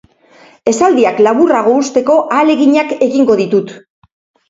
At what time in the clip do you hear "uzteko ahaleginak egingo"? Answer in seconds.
1.83-3.41